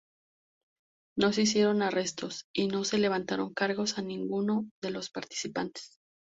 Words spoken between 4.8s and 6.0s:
de los participantes.